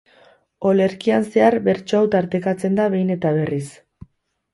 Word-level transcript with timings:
Olerkian 0.69 1.27
zehar 1.35 1.57
bertso 1.67 1.99
hau 1.99 2.07
tartekatzen 2.15 2.79
da 2.81 2.87
behin 2.95 3.13
eta 3.17 3.35
berriz. 3.37 3.65